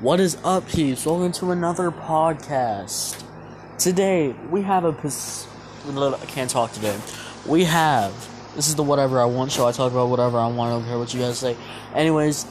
What 0.00 0.20
is 0.20 0.38
up, 0.44 0.68
peeps? 0.68 1.04
Welcome 1.04 1.32
to 1.32 1.50
another 1.50 1.90
podcast. 1.90 3.20
Today, 3.80 4.32
we 4.48 4.62
have 4.62 4.84
a. 4.84 4.92
Pos- 4.92 5.48
I 5.88 6.24
can't 6.28 6.48
talk 6.48 6.70
today. 6.70 6.96
We 7.44 7.64
have. 7.64 8.12
This 8.54 8.68
is 8.68 8.76
the 8.76 8.84
Whatever 8.84 9.20
I 9.20 9.24
Want 9.24 9.50
show. 9.50 9.66
I 9.66 9.72
talk 9.72 9.90
about 9.90 10.08
whatever 10.08 10.38
I 10.38 10.46
want. 10.46 10.70
I 10.70 10.78
don't 10.78 10.84
care 10.84 11.00
what 11.00 11.12
you 11.12 11.18
guys 11.18 11.40
say. 11.40 11.56
Anyways, 11.96 12.46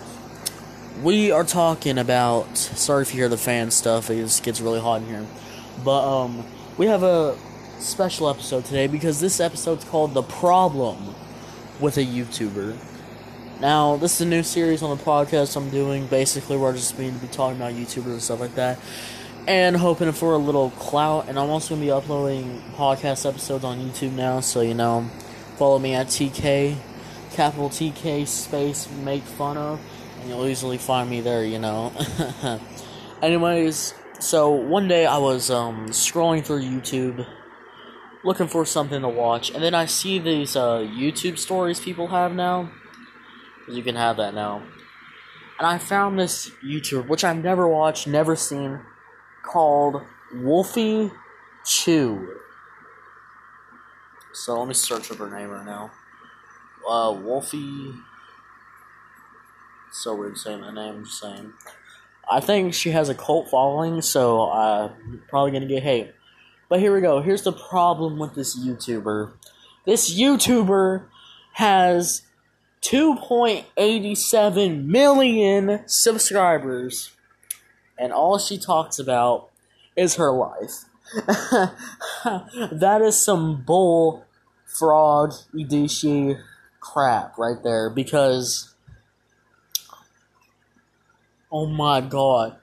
we 1.01 1.31
are 1.31 1.45
talking 1.45 1.97
about. 1.97 2.57
Sorry 2.57 3.03
if 3.03 3.13
you 3.13 3.21
hear 3.21 3.29
the 3.29 3.37
fan 3.37 3.71
stuff. 3.71 4.09
It 4.09 4.17
just 4.17 4.43
gets 4.43 4.59
really 4.59 4.81
hot 4.81 5.03
in 5.03 5.07
here. 5.07 5.25
But, 5.85 6.03
um, 6.05 6.43
we 6.75 6.87
have 6.87 7.03
a 7.03 7.37
special 7.79 8.29
episode 8.29 8.65
today 8.65 8.87
because 8.87 9.21
this 9.21 9.39
episode's 9.39 9.85
called 9.85 10.13
The 10.13 10.23
Problem 10.23 11.15
with 11.79 11.95
a 11.95 12.03
YouTuber. 12.03 12.75
Now, 13.59 13.95
this 13.97 14.13
is 14.13 14.21
a 14.21 14.29
new 14.29 14.43
series 14.43 14.83
on 14.83 14.95
the 14.95 15.03
podcast 15.03 15.55
I'm 15.55 15.71
doing. 15.71 16.05
Basically, 16.05 16.57
we're 16.57 16.73
just 16.73 16.95
going 16.95 17.11
to 17.11 17.19
be 17.19 17.27
talking 17.27 17.57
about 17.57 17.73
YouTubers 17.73 18.05
and 18.05 18.21
stuff 18.21 18.39
like 18.39 18.53
that. 18.53 18.77
And 19.47 19.75
hoping 19.75 20.11
for 20.11 20.33
a 20.33 20.37
little 20.37 20.69
clout. 20.71 21.27
And 21.27 21.39
I'm 21.39 21.49
also 21.49 21.69
going 21.69 21.81
to 21.81 21.85
be 21.87 21.91
uploading 21.91 22.61
podcast 22.75 23.27
episodes 23.27 23.63
on 23.63 23.79
YouTube 23.79 24.11
now. 24.11 24.41
So, 24.41 24.61
you 24.61 24.75
know, 24.75 25.09
follow 25.57 25.79
me 25.79 25.95
at 25.95 26.05
TK, 26.05 26.75
capital 27.31 27.69
TK 27.69 28.27
space 28.27 28.87
make 28.91 29.23
fun 29.23 29.57
of. 29.57 29.79
And 30.19 30.29
you'll 30.29 30.45
easily 30.45 30.77
find 30.77 31.09
me 31.09 31.21
there, 31.21 31.43
you 31.43 31.57
know. 31.57 31.91
Anyways, 33.23 33.95
so 34.19 34.51
one 34.51 34.87
day 34.87 35.07
I 35.07 35.17
was 35.17 35.49
um, 35.49 35.87
scrolling 35.87 36.45
through 36.45 36.61
YouTube 36.61 37.25
looking 38.23 38.47
for 38.47 38.67
something 38.67 39.01
to 39.01 39.09
watch. 39.09 39.49
And 39.49 39.63
then 39.63 39.73
I 39.73 39.87
see 39.87 40.19
these 40.19 40.55
uh, 40.55 40.81
YouTube 40.81 41.39
stories 41.39 41.79
people 41.79 42.09
have 42.09 42.35
now 42.35 42.69
you 43.67 43.83
can 43.83 43.95
have 43.95 44.17
that 44.17 44.33
now. 44.33 44.63
And 45.59 45.67
I 45.67 45.77
found 45.77 46.19
this 46.19 46.51
YouTuber, 46.63 47.07
which 47.07 47.23
I've 47.23 47.43
never 47.43 47.67
watched, 47.67 48.07
never 48.07 48.35
seen, 48.35 48.79
called 49.43 50.01
Wolfie 50.33 51.11
Chew. 51.65 52.35
So 54.33 54.59
let 54.59 54.67
me 54.67 54.73
search 54.73 55.11
up 55.11 55.17
her 55.17 55.29
name 55.29 55.49
right 55.49 55.65
now. 55.65 55.91
Uh, 56.87 57.11
Wolfie. 57.11 57.93
So 59.91 60.15
weird 60.15 60.37
saying 60.37 60.61
that 60.61 60.73
name, 60.73 60.95
I'm 60.95 61.05
just 61.05 61.19
saying. 61.19 61.53
I 62.29 62.39
think 62.39 62.73
she 62.73 62.91
has 62.91 63.09
a 63.09 63.15
cult 63.15 63.49
following, 63.49 64.01
so 64.01 64.51
I'm 64.51 65.23
probably 65.27 65.51
gonna 65.51 65.65
get 65.65 65.81
hate. 65.81 66.11
But 66.69 66.79
here 66.79 66.93
we 66.93 67.01
go. 67.01 67.21
Here's 67.21 67.43
the 67.43 67.53
problem 67.53 68.19
with 68.19 68.35
this 68.35 68.57
YouTuber. 68.57 69.31
This 69.85 70.13
YouTuber 70.13 71.05
has 71.53 72.23
2.87 72.87 74.85
million 74.85 75.81
subscribers, 75.87 77.11
and 77.97 78.13
all 78.13 78.39
she 78.39 78.57
talks 78.57 78.97
about 78.97 79.49
is 79.97 80.15
her 80.15 80.31
life. 80.31 80.85
that 82.71 83.01
is 83.03 83.21
some 83.21 83.61
bull 83.61 84.25
frog 84.65 85.33
Idishi 85.53 86.41
crap 86.79 87.37
right 87.37 87.61
there 87.63 87.89
because 87.89 88.73
oh 91.51 91.65
my 91.65 91.99
god 92.01 92.55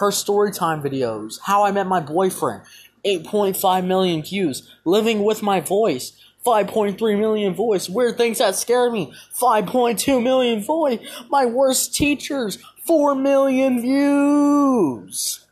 her 0.00 0.10
story 0.10 0.52
time 0.52 0.82
videos 0.82 1.38
how 1.44 1.64
i 1.64 1.70
met 1.72 1.86
my 1.86 2.00
boyfriend 2.00 2.62
8.5 3.04 3.86
million 3.86 4.22
views 4.22 4.68
living 4.84 5.24
with 5.24 5.42
my 5.42 5.60
voice 5.60 6.12
5.3 6.44 7.18
million 7.18 7.54
voice. 7.54 7.88
Weird 7.88 8.16
things 8.16 8.38
that 8.38 8.54
scare 8.54 8.90
me. 8.90 9.12
5.2 9.38 10.22
million 10.22 10.62
voice. 10.62 11.00
My 11.28 11.44
worst 11.44 11.94
teachers. 11.94 12.58
4 12.86 13.14
million 13.14 13.80
views. 13.80 15.46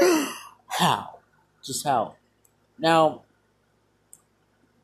how? 0.66 1.18
Just 1.64 1.86
how? 1.86 2.16
Now, 2.78 3.22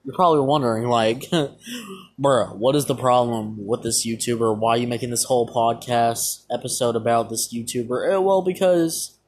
you're 0.05 0.15
probably 0.15 0.41
wondering, 0.41 0.89
like, 0.89 1.23
bruh, 2.21 2.57
what 2.57 2.75
is 2.75 2.87
the 2.87 2.95
problem 2.95 3.67
with 3.67 3.83
this 3.83 4.07
YouTuber? 4.07 4.57
Why 4.57 4.71
are 4.71 4.79
you 4.79 4.87
making 4.87 5.11
this 5.11 5.25
whole 5.25 5.49
podcast 5.49 6.45
episode 6.51 6.97
about 6.97 7.29
this 7.29 7.53
YouTuber? 7.53 8.13
Eh, 8.13 8.17
well, 8.17 8.43
because 8.43 9.19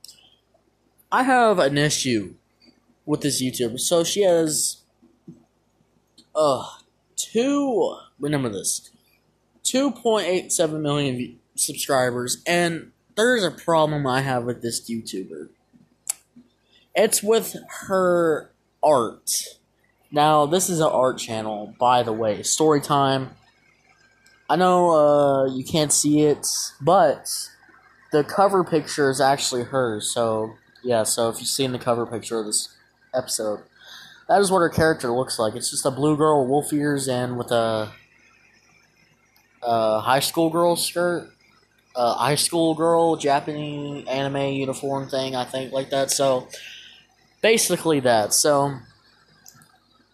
I 1.12 1.22
have 1.24 1.58
an 1.58 1.78
issue 1.78 2.34
with 3.06 3.20
this 3.20 3.42
YouTuber. 3.42 3.80
So 3.80 4.04
she 4.04 4.22
has 4.22 4.82
uh 6.34 6.66
two 7.16 7.96
remember 8.18 8.48
this. 8.48 8.90
2.87 9.64 10.80
million 10.80 11.38
subscribers 11.54 12.42
and 12.46 12.92
there's 13.16 13.44
a 13.44 13.50
problem 13.50 14.06
I 14.06 14.20
have 14.20 14.44
with 14.44 14.60
this 14.62 14.88
YouTuber. 14.90 15.48
It's 16.94 17.22
with 17.22 17.56
her 17.86 18.50
art. 18.82 19.30
Now, 20.10 20.46
this 20.46 20.68
is 20.68 20.80
an 20.80 20.86
art 20.86 21.18
channel, 21.18 21.74
by 21.78 22.02
the 22.02 22.12
way. 22.12 22.42
Story 22.42 22.80
time. 22.80 23.30
I 24.48 24.56
know 24.56 24.90
uh, 24.90 25.46
you 25.46 25.64
can't 25.64 25.92
see 25.92 26.22
it, 26.22 26.46
but 26.80 27.28
the 28.12 28.22
cover 28.22 28.62
picture 28.62 29.10
is 29.10 29.20
actually 29.20 29.64
hers. 29.64 30.12
So, 30.12 30.54
yeah, 30.82 31.02
so 31.02 31.30
if 31.30 31.40
you've 31.40 31.48
seen 31.48 31.72
the 31.72 31.78
cover 31.78 32.06
picture 32.06 32.38
of 32.38 32.46
this 32.46 32.68
episode. 33.14 33.60
That 34.28 34.40
is 34.40 34.50
what 34.50 34.60
her 34.60 34.68
character 34.68 35.10
looks 35.10 35.38
like. 35.38 35.54
It's 35.54 35.70
just 35.70 35.86
a 35.86 35.90
blue 35.90 36.16
girl 36.16 36.42
with 36.42 36.48
wolf 36.50 36.72
ears 36.72 37.08
and 37.08 37.36
with 37.36 37.50
a, 37.50 37.90
a 39.62 40.00
high 40.00 40.20
school 40.20 40.50
girl 40.50 40.76
skirt, 40.76 41.30
a 41.94 42.14
high 42.14 42.34
school 42.34 42.74
girl 42.74 43.16
Japanese 43.16 44.06
anime 44.08 44.52
uniform 44.54 45.08
thing, 45.08 45.36
I 45.36 45.44
think, 45.44 45.72
like 45.72 45.90
that. 45.90 46.10
So, 46.10 46.48
basically 47.42 48.00
that. 48.00 48.32
So, 48.32 48.78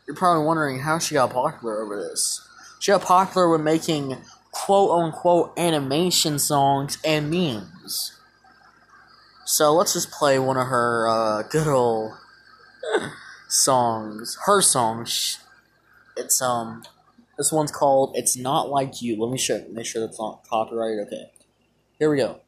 you're 0.07 0.17
probably 0.17 0.45
wondering 0.45 0.81
how 0.81 0.99
she 0.99 1.15
got 1.15 1.33
popular 1.33 1.83
over 1.83 1.97
this. 1.97 2.45
She 2.81 2.91
got 2.91 3.03
popular 3.03 3.49
with 3.49 3.61
making 3.61 4.17
quote 4.51 4.91
unquote 4.91 5.57
animation 5.57 6.39
songs 6.39 6.99
and 7.05 7.31
memes. 7.31 8.17
So 9.45 9.73
let's 9.73 9.93
just 9.93 10.11
play 10.11 10.39
one 10.39 10.57
of 10.57 10.67
her 10.67 11.09
uh, 11.09 11.43
good 11.43 11.67
old 11.67 12.13
songs, 13.49 14.39
her 14.47 14.61
songs. 14.61 15.39
It's 16.17 16.41
um, 16.43 16.83
this 17.37 17.53
one's 17.53 17.73
called 17.73 18.13
"It's 18.15 18.37
Not 18.37 18.69
Like 18.71 19.01
You." 19.03 19.21
Let 19.21 19.31
me 19.33 19.39
show, 19.39 19.65
make 19.71 19.87
sure 19.87 20.05
that's 20.07 20.19
not 20.19 20.45
copyrighted. 20.49 21.07
Okay, 21.07 21.31
here 21.99 22.11
we 22.11 22.17
go. 22.17 22.41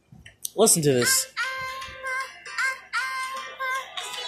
Listen 0.57 0.83
to 0.83 0.93
this. 0.93 1.33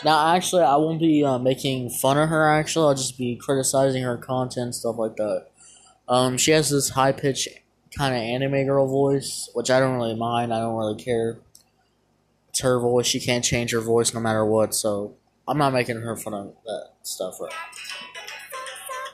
Now, 0.04 0.34
actually, 0.34 0.62
I 0.62 0.76
won't 0.76 1.00
be 1.00 1.24
uh, 1.24 1.38
making 1.38 1.88
fun 1.88 2.18
of 2.18 2.28
her. 2.28 2.50
Actually, 2.50 2.88
I'll 2.88 2.94
just 2.94 3.16
be 3.16 3.36
criticizing 3.36 4.02
her 4.02 4.18
content, 4.18 4.74
stuff 4.74 4.98
like 4.98 5.16
that. 5.16 5.46
Um, 6.08 6.36
she 6.36 6.50
has 6.50 6.68
this 6.68 6.90
high 6.90 7.12
pitched 7.12 7.48
kind 7.96 8.14
of 8.14 8.20
anime 8.20 8.66
girl 8.66 8.86
voice, 8.86 9.48
which 9.54 9.70
I 9.70 9.80
don't 9.80 9.96
really 9.96 10.14
mind. 10.14 10.52
I 10.52 10.60
don't 10.60 10.76
really 10.76 11.02
care. 11.02 11.38
It's 12.50 12.60
her 12.60 12.78
voice. 12.78 13.06
She 13.06 13.18
can't 13.18 13.44
change 13.44 13.72
her 13.72 13.80
voice 13.80 14.12
no 14.12 14.20
matter 14.20 14.44
what. 14.44 14.74
So 14.74 15.14
I'm 15.46 15.58
not 15.58 15.72
making 15.72 15.96
her 15.96 16.16
fun 16.16 16.34
of 16.34 16.54
that 16.64 16.90
stuff. 17.02 17.40
Right? 17.40 17.52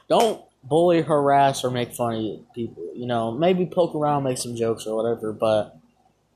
Don't 0.08 0.42
bully, 0.62 1.02
harass, 1.02 1.64
or 1.64 1.70
make 1.70 1.92
fun 1.92 2.14
of 2.14 2.54
people. 2.54 2.90
You 2.94 3.06
know, 3.06 3.32
maybe 3.32 3.66
poke 3.66 3.94
around, 3.94 4.24
make 4.24 4.38
some 4.38 4.54
jokes 4.54 4.86
or 4.86 4.96
whatever, 4.96 5.32
but 5.32 5.76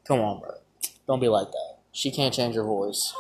come 0.07 0.21
on, 0.21 0.41
bro. 0.41 0.51
Don't 1.07 1.21
be 1.21 1.29
like 1.29 1.51
that. 1.51 1.79
She 1.93 2.11
can't 2.11 2.35
change 2.35 2.57
her 2.57 2.65
voice. 2.65 3.15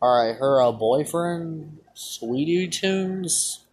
Alright, 0.00 0.36
her 0.36 0.62
uh, 0.62 0.72
boyfriend, 0.72 1.78
Sweetie 1.94 2.68
Tunes. 2.68 3.65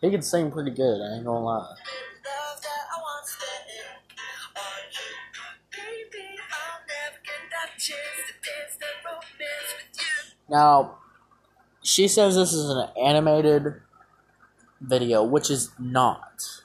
He 0.00 0.10
can 0.10 0.22
sing 0.22 0.50
pretty 0.50 0.70
good, 0.70 1.00
I 1.00 1.16
ain't 1.16 1.24
gonna 1.24 1.44
lie. 1.44 1.74
Now, 10.50 10.98
she 11.82 12.08
says 12.08 12.36
this 12.36 12.52
is 12.52 12.70
an 12.70 12.88
animated 13.02 13.82
video, 14.80 15.22
which 15.22 15.50
is 15.50 15.70
not. 15.78 16.62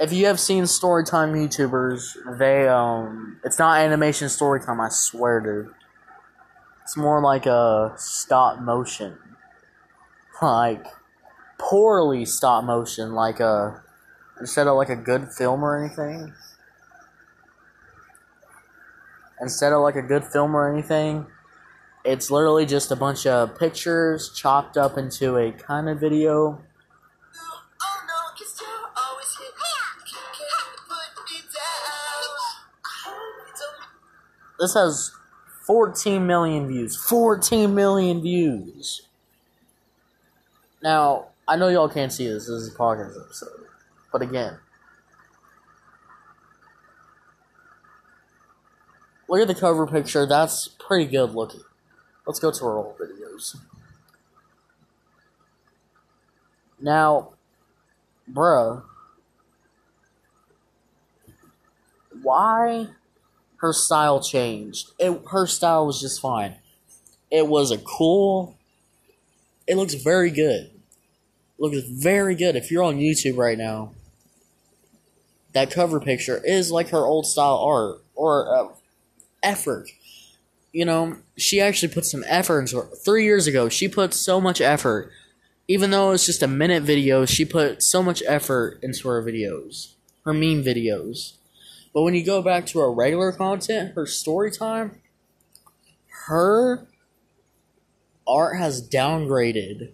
If 0.00 0.12
you 0.12 0.26
have 0.26 0.38
seen 0.38 0.64
Storytime 0.64 1.34
YouTubers, 1.34 2.38
they, 2.38 2.68
um, 2.68 3.40
it's 3.44 3.58
not 3.58 3.80
animation 3.80 4.28
Storytime, 4.28 4.80
I 4.84 4.88
swear, 4.88 5.40
dude. 5.40 5.74
It's 6.84 6.96
more 6.96 7.20
like 7.20 7.46
a 7.46 7.94
stop 7.96 8.60
motion. 8.60 9.18
Like, 10.40 10.86
poorly 11.58 12.24
stop 12.24 12.64
motion, 12.64 13.12
like 13.14 13.40
a, 13.40 13.82
instead 14.40 14.66
of 14.66 14.76
like 14.76 14.88
a 14.88 14.96
good 14.96 15.28
film 15.32 15.62
or 15.62 15.76
anything. 15.82 16.32
Instead 19.40 19.72
of 19.72 19.82
like 19.82 19.96
a 19.96 20.02
good 20.02 20.24
film 20.24 20.54
or 20.56 20.72
anything, 20.72 21.26
It's 22.04 22.30
literally 22.30 22.64
just 22.64 22.90
a 22.90 22.96
bunch 22.96 23.26
of 23.26 23.58
pictures 23.58 24.30
chopped 24.34 24.76
up 24.78 24.96
into 24.96 25.36
a 25.36 25.52
kind 25.52 25.88
of 25.90 26.00
video. 26.00 26.62
This 34.58 34.74
has 34.74 35.12
14 35.66 36.26
million 36.26 36.66
views. 36.66 36.96
14 36.96 37.74
million 37.74 38.22
views. 38.22 39.02
Now, 40.82 41.26
I 41.48 41.56
know 41.56 41.68
y'all 41.68 41.88
can't 41.88 42.12
see 42.12 42.28
this. 42.28 42.46
This 42.46 42.50
is 42.50 42.74
a 42.74 42.78
podcast 42.78 43.18
episode. 43.18 43.48
But 44.12 44.20
again, 44.20 44.58
look 49.28 49.40
at 49.40 49.48
the 49.48 49.54
cover 49.54 49.86
picture. 49.86 50.26
That's 50.26 50.68
pretty 50.68 51.10
good 51.10 51.34
looking. 51.34 51.62
Let's 52.26 52.38
go 52.38 52.52
to 52.52 52.64
our 52.66 52.76
old 52.76 52.98
videos. 52.98 53.56
Now, 56.78 57.30
bruh, 58.30 58.82
why 62.22 62.88
her 63.56 63.72
style 63.72 64.20
changed? 64.20 64.90
It, 64.98 65.22
her 65.30 65.46
style 65.46 65.86
was 65.86 65.98
just 65.98 66.20
fine. 66.20 66.56
It 67.30 67.46
was 67.48 67.70
a 67.70 67.78
cool. 67.78 68.58
It 69.66 69.76
looks 69.76 69.94
very 69.94 70.30
good. 70.30 70.77
Looks 71.58 71.78
very 71.88 72.34
good. 72.34 72.56
If 72.56 72.70
you're 72.70 72.82
on 72.82 72.98
YouTube 72.98 73.36
right 73.36 73.58
now, 73.58 73.92
that 75.52 75.70
cover 75.70 76.00
picture 76.00 76.40
is 76.44 76.70
like 76.70 76.90
her 76.90 77.04
old 77.04 77.26
style 77.26 77.56
art 77.56 78.02
or 78.14 78.54
uh, 78.54 78.68
effort. 79.42 79.88
You 80.72 80.84
know, 80.84 81.16
she 81.36 81.60
actually 81.60 81.92
put 81.92 82.04
some 82.04 82.24
effort 82.26 82.60
into 82.60 82.78
it. 82.80 82.98
Three 83.04 83.24
years 83.24 83.46
ago, 83.46 83.68
she 83.68 83.88
put 83.88 84.14
so 84.14 84.40
much 84.40 84.60
effort. 84.60 85.10
Even 85.66 85.90
though 85.90 86.12
it's 86.12 86.26
just 86.26 86.42
a 86.42 86.48
minute 86.48 86.82
video, 86.82 87.26
she 87.26 87.44
put 87.44 87.82
so 87.82 88.02
much 88.02 88.22
effort 88.26 88.78
into 88.82 89.08
her 89.08 89.22
videos, 89.22 89.94
her 90.24 90.32
meme 90.32 90.62
videos. 90.62 91.34
But 91.92 92.02
when 92.02 92.14
you 92.14 92.24
go 92.24 92.42
back 92.42 92.66
to 92.66 92.78
her 92.80 92.92
regular 92.92 93.32
content, 93.32 93.94
her 93.94 94.06
story 94.06 94.50
time, 94.50 95.00
her 96.26 96.86
art 98.26 98.58
has 98.58 98.86
downgraded. 98.86 99.92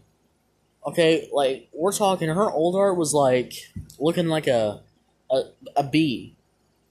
Okay, 0.86 1.28
like 1.32 1.68
we're 1.72 1.92
talking 1.92 2.28
her 2.28 2.50
old 2.50 2.76
art 2.76 2.96
was 2.96 3.14
like 3.14 3.52
looking 3.98 4.28
like 4.28 4.46
a 4.46 4.82
a, 5.30 5.42
a 5.76 5.84
B. 5.84 6.36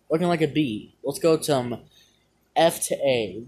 Looking 0.09 0.27
like 0.27 0.41
a 0.41 0.47
B. 0.47 0.95
Let's 1.03 1.19
go 1.19 1.37
to 1.37 1.55
um, 1.55 1.79
F 2.55 2.85
to 2.87 2.95
A. 2.95 3.43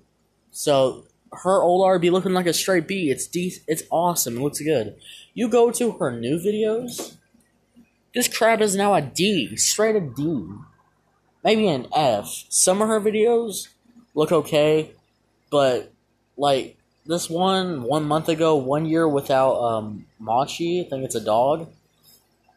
So 0.52 1.06
her 1.32 1.62
old 1.62 1.86
art 1.86 2.02
be 2.02 2.10
looking 2.10 2.34
like 2.34 2.46
a 2.46 2.54
straight 2.54 2.88
B. 2.88 3.10
It's 3.10 3.28
de- 3.28 3.62
it's 3.68 3.84
awesome. 3.92 4.38
It 4.38 4.42
looks 4.42 4.62
good. 4.62 4.96
You 5.34 5.50
go 5.50 5.72
to 5.72 5.92
her 5.94 6.12
new 6.12 6.38
videos, 6.38 7.18
this 8.14 8.28
crap 8.28 8.62
is 8.62 8.76
now 8.76 8.94
a 8.94 9.02
D, 9.02 9.58
straight 9.58 9.96
a 9.96 10.02
D 10.02 10.48
maybe 11.46 11.68
an 11.68 11.88
F. 11.94 12.44
Some 12.50 12.82
of 12.82 12.90
her 12.90 13.00
videos 13.00 13.70
look 14.16 14.32
okay, 14.32 14.92
but 15.52 15.94
like 16.36 16.78
this 17.06 17.30
one 17.30 17.84
one 17.84 18.04
month 18.06 18.30
ago, 18.30 18.56
one 18.56 18.86
year 18.86 19.08
without 19.08 19.56
um 19.62 20.06
Machi, 20.20 20.82
I 20.82 20.90
think 20.90 21.04
it's 21.04 21.16
a 21.16 21.24
dog. 21.24 21.70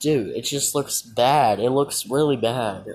Dude, 0.00 0.36
it 0.36 0.42
just 0.42 0.74
looks 0.74 1.02
bad. 1.02 1.58
It 1.58 1.70
looks 1.70 2.08
really 2.08 2.36
bad. 2.36 2.86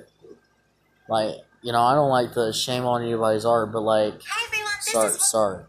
Like, 1.09 1.35
you 1.61 1.71
know, 1.71 1.81
I 1.81 1.95
don't 1.95 2.09
like 2.09 2.33
the 2.33 2.53
shame 2.53 2.85
on 2.85 3.03
anybody's 3.03 3.45
art, 3.45 3.71
but 3.71 3.81
like 3.81 4.21
sorry, 4.81 5.11
sorry. 5.11 5.63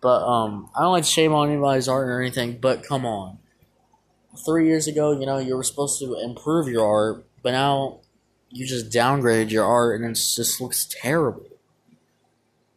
But 0.00 0.22
um 0.24 0.70
I 0.76 0.82
don't 0.82 0.92
like 0.92 1.04
shame 1.04 1.32
on 1.32 1.48
anybody's 1.48 1.88
art 1.88 2.08
or 2.08 2.20
anything, 2.20 2.58
but 2.60 2.82
come 2.82 3.04
on. 3.04 3.38
Three 4.44 4.68
years 4.68 4.86
ago, 4.86 5.18
you 5.18 5.26
know, 5.26 5.38
you 5.38 5.56
were 5.56 5.64
supposed 5.64 5.98
to 6.00 6.14
improve 6.14 6.68
your 6.68 6.86
art, 6.86 7.24
but 7.42 7.50
now 7.50 7.98
you 8.48 8.66
just 8.66 8.90
downgraded 8.90 9.50
your 9.50 9.64
art 9.64 10.00
and 10.00 10.08
it 10.08 10.14
just 10.14 10.60
looks 10.60 10.86
terrible. 10.88 11.46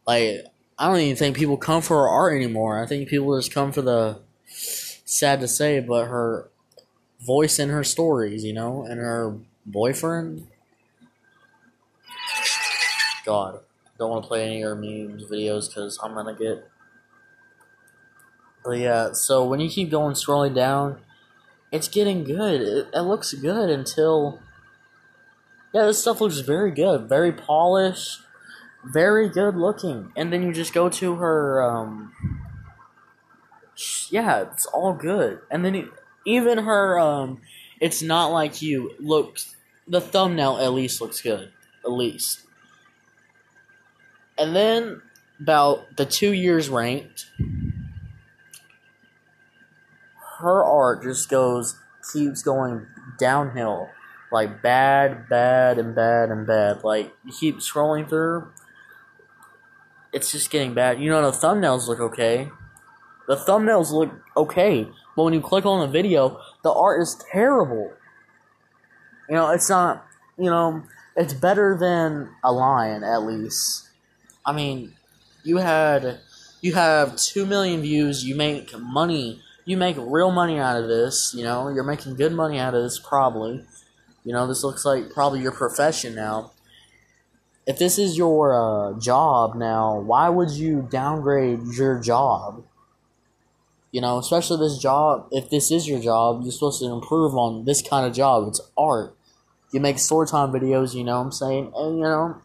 Like 0.06 0.46
I 0.78 0.88
don't 0.88 0.98
even 0.98 1.16
think 1.16 1.36
people 1.36 1.56
come 1.56 1.82
for 1.82 1.98
her 1.98 2.08
art 2.08 2.34
anymore. 2.34 2.82
I 2.82 2.86
think 2.86 3.08
people 3.08 3.36
just 3.38 3.52
come 3.52 3.72
for 3.72 3.82
the 3.82 4.18
sad 4.46 5.40
to 5.40 5.48
say, 5.48 5.80
but 5.80 6.06
her 6.06 6.50
voice 7.20 7.58
and 7.58 7.70
her 7.70 7.84
stories, 7.84 8.44
you 8.44 8.52
know, 8.52 8.84
and 8.84 8.98
her 8.98 9.36
boyfriend. 9.64 10.48
God, 13.24 13.60
don't 13.98 14.10
want 14.10 14.24
to 14.24 14.28
play 14.28 14.44
any 14.44 14.62
of 14.62 14.68
her 14.68 14.74
memes 14.74 15.24
videos 15.24 15.68
because 15.68 15.98
I'm 16.02 16.14
gonna 16.14 16.34
get. 16.34 16.68
But 18.64 18.78
yeah, 18.78 19.12
so 19.12 19.44
when 19.44 19.60
you 19.60 19.68
keep 19.68 19.90
going 19.90 20.14
scrolling 20.14 20.54
down, 20.54 20.98
it's 21.70 21.88
getting 21.88 22.24
good. 22.24 22.60
It, 22.60 22.88
it 22.92 23.00
looks 23.02 23.32
good 23.32 23.70
until 23.70 24.40
yeah, 25.72 25.86
this 25.86 26.00
stuff 26.00 26.20
looks 26.20 26.38
very 26.38 26.70
good, 26.70 27.08
very 27.08 27.32
polished, 27.32 28.20
very 28.84 29.28
good 29.28 29.56
looking. 29.56 30.12
And 30.16 30.32
then 30.32 30.42
you 30.42 30.52
just 30.52 30.72
go 30.72 30.88
to 30.88 31.16
her, 31.16 31.62
um, 31.62 32.12
yeah, 34.10 34.42
it's 34.42 34.66
all 34.66 34.92
good. 34.94 35.40
And 35.50 35.64
then 35.64 35.90
even 36.24 36.58
her, 36.58 36.98
um, 36.98 37.40
it's 37.80 38.02
not 38.02 38.28
like 38.28 38.62
you 38.62 38.92
look, 38.98 39.38
the 39.86 40.00
thumbnail 40.00 40.58
at 40.58 40.72
least 40.72 41.00
looks 41.00 41.20
good, 41.20 41.52
at 41.84 41.92
least. 41.92 42.40
And 44.36 44.54
then 44.54 45.02
about 45.40 45.96
the 45.96 46.06
two 46.06 46.32
years 46.32 46.68
ranked, 46.68 47.26
her 50.38 50.64
art 50.64 51.02
just 51.02 51.28
goes, 51.28 51.78
keeps 52.12 52.42
going 52.42 52.86
downhill 53.18 53.88
like 54.34 54.60
bad, 54.62 55.28
bad, 55.28 55.78
and 55.78 55.94
bad 55.94 56.30
and 56.30 56.44
bad. 56.44 56.82
Like 56.82 57.14
you 57.24 57.32
keep 57.32 57.58
scrolling 57.58 58.08
through, 58.08 58.48
it's 60.14 60.30
just 60.30 60.50
getting 60.50 60.72
bad. 60.72 61.00
You 61.00 61.10
know 61.10 61.30
the 61.30 61.36
thumbnails 61.36 61.88
look 61.88 62.00
okay. 62.00 62.48
The 63.26 63.36
thumbnails 63.36 63.90
look 63.90 64.12
okay, 64.36 64.88
but 65.16 65.24
when 65.24 65.34
you 65.34 65.40
click 65.40 65.66
on 65.66 65.80
the 65.80 65.88
video, 65.88 66.40
the 66.62 66.72
art 66.72 67.02
is 67.02 67.22
terrible. 67.32 67.92
You 69.28 69.34
know, 69.34 69.50
it's 69.50 69.68
not. 69.68 70.06
You 70.38 70.50
know, 70.50 70.82
it's 71.16 71.34
better 71.34 71.76
than 71.78 72.30
a 72.42 72.52
lion 72.52 73.04
at 73.04 73.22
least. 73.22 73.88
I 74.46 74.52
mean, 74.52 74.94
you 75.42 75.58
had 75.58 76.20
you 76.60 76.74
have 76.74 77.16
two 77.16 77.44
million 77.44 77.82
views. 77.82 78.24
You 78.24 78.36
make 78.36 78.78
money. 78.78 79.42
You 79.64 79.76
make 79.76 79.96
real 79.98 80.30
money 80.30 80.58
out 80.58 80.80
of 80.80 80.88
this. 80.88 81.34
You 81.36 81.44
know, 81.44 81.68
you're 81.68 81.84
making 81.84 82.16
good 82.16 82.32
money 82.32 82.58
out 82.58 82.74
of 82.74 82.82
this 82.82 82.98
probably. 82.98 83.64
You 84.24 84.32
know, 84.32 84.46
this 84.46 84.64
looks 84.64 84.84
like 84.84 85.10
probably 85.12 85.40
your 85.40 85.52
profession 85.52 86.14
now. 86.14 86.52
If 87.66 87.78
this 87.78 87.98
is 87.98 88.18
your 88.18 88.52
uh, 88.52 88.98
job 88.98 89.54
now, 89.54 89.98
why 89.98 90.28
would 90.28 90.50
you 90.50 90.86
downgrade 90.90 91.60
your 91.76 91.98
job? 91.98 92.64
You 93.90 94.00
know, 94.00 94.18
especially 94.18 94.58
this 94.58 94.78
job. 94.78 95.28
If 95.30 95.48
this 95.50 95.70
is 95.70 95.88
your 95.88 96.00
job, 96.00 96.42
you're 96.42 96.52
supposed 96.52 96.80
to 96.80 96.92
improve 96.92 97.34
on 97.34 97.64
this 97.64 97.80
kind 97.80 98.06
of 98.06 98.12
job. 98.12 98.48
It's 98.48 98.60
art. 98.76 99.16
You 99.72 99.80
make 99.80 99.98
story 99.98 100.26
time 100.26 100.52
videos, 100.52 100.94
you 100.94 101.04
know 101.04 101.18
what 101.18 101.26
I'm 101.26 101.32
saying? 101.32 101.72
And, 101.74 101.98
you 101.98 102.04
know, 102.04 102.36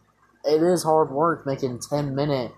it 0.44 0.62
is 0.62 0.84
hard 0.84 1.10
work 1.10 1.44
making 1.44 1.80
10 1.80 2.14
minute, 2.14 2.52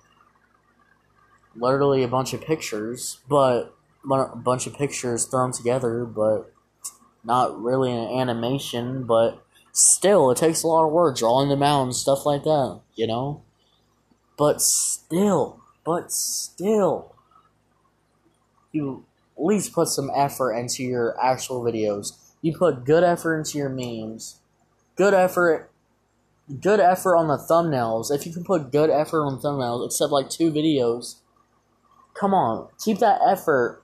literally 1.56 2.02
a 2.04 2.08
bunch 2.08 2.32
of 2.32 2.42
pictures, 2.42 3.18
but 3.28 3.74
a 4.08 4.36
bunch 4.36 4.66
of 4.66 4.74
pictures 4.74 5.26
thrown 5.26 5.52
together, 5.52 6.04
but 6.04 6.52
not 7.24 7.60
really 7.60 7.92
an 7.92 8.20
animation, 8.20 9.04
but 9.04 9.44
still, 9.72 10.30
it 10.30 10.38
takes 10.38 10.62
a 10.62 10.66
lot 10.66 10.86
of 10.86 10.92
work 10.92 11.16
drawing 11.16 11.48
them 11.48 11.62
out 11.62 11.82
and 11.82 11.96
stuff 11.96 12.24
like 12.24 12.44
that, 12.44 12.80
you 12.94 13.06
know? 13.06 13.42
But 14.36 14.60
still, 14.60 15.60
but 15.84 16.12
still, 16.12 17.14
you 18.70 19.04
at 19.36 19.44
least 19.44 19.72
put 19.72 19.88
some 19.88 20.10
effort 20.14 20.52
into 20.52 20.82
your 20.82 21.16
actual 21.22 21.62
videos. 21.62 22.18
You 22.40 22.56
put 22.56 22.84
good 22.84 23.04
effort 23.04 23.38
into 23.38 23.58
your 23.58 23.68
memes, 23.68 24.40
good 24.96 25.14
effort, 25.14 25.70
good 26.60 26.80
effort 26.80 27.16
on 27.16 27.28
the 27.28 27.36
thumbnails. 27.36 28.14
If 28.14 28.26
you 28.26 28.32
can 28.32 28.44
put 28.44 28.72
good 28.72 28.90
effort 28.90 29.24
on 29.24 29.40
thumbnails, 29.40 29.86
except 29.86 30.12
like 30.12 30.28
two 30.28 30.50
videos, 30.50 31.16
come 32.14 32.34
on, 32.34 32.68
keep 32.82 32.98
that 32.98 33.20
effort 33.26 33.82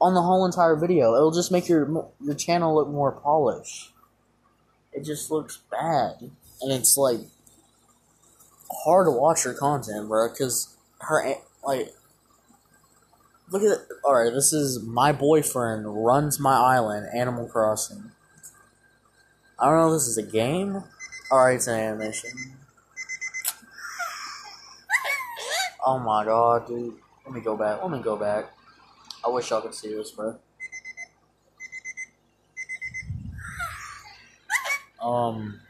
on 0.00 0.14
the 0.14 0.22
whole 0.22 0.44
entire 0.44 0.76
video. 0.76 1.14
It'll 1.14 1.30
just 1.30 1.52
make 1.52 1.68
your 1.68 2.10
your 2.20 2.34
channel 2.34 2.74
look 2.74 2.88
more 2.88 3.12
polished. 3.12 3.93
It 4.94 5.04
just 5.04 5.30
looks 5.30 5.58
bad, 5.70 6.30
and 6.62 6.72
it's 6.72 6.96
like 6.96 7.20
hard 8.84 9.06
to 9.06 9.10
watch 9.10 9.42
her 9.44 9.52
content, 9.52 10.08
bro. 10.08 10.28
Because 10.28 10.76
her 11.00 11.34
like, 11.64 11.92
look 13.50 13.62
at 13.62 13.78
it. 13.78 13.88
All 14.04 14.14
right, 14.14 14.32
this 14.32 14.52
is 14.52 14.82
my 14.82 15.12
boyfriend 15.12 16.04
runs 16.04 16.38
my 16.38 16.56
island. 16.56 17.08
Animal 17.14 17.48
Crossing. 17.48 18.12
I 19.58 19.66
don't 19.66 19.76
know 19.76 19.88
if 19.88 19.94
this 19.94 20.08
is 20.08 20.18
a 20.18 20.22
game. 20.22 20.84
Alright, 21.30 21.56
it's 21.56 21.66
an 21.66 21.78
animation. 21.80 22.30
Oh 25.86 25.98
my 25.98 26.24
god, 26.24 26.66
dude. 26.66 26.94
Let 27.24 27.34
me 27.34 27.40
go 27.40 27.56
back. 27.56 27.82
Let 27.82 27.90
me 27.90 28.00
go 28.00 28.16
back. 28.16 28.52
I 29.24 29.28
wish 29.28 29.50
y'all 29.50 29.60
could 29.60 29.74
see 29.74 29.94
this, 29.94 30.10
bro. 30.10 30.38
Um, 35.04 35.60